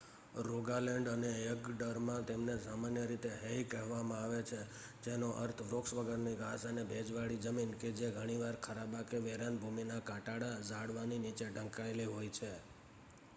[0.41, 4.61] "Rogaland અને એગડરમાં તેમને સામાન્ય રીતે "હેઇ" કહેવામાં આવે છે
[5.03, 10.05] જેનો અર્થ વૃક્ષ વગરની ઘાસ અને ભેજવાળી જમીન કે જે ઘણીવાર ખરાબા કે વેરાન ભૂમિનાં
[10.05, 12.53] કાંટાળાં ઝાડવાંની નીચે ઢંકાયેલી હોય છે.